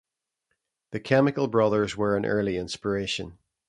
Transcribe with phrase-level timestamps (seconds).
[0.93, 3.37] The Chemical Brothers were an early inspiration.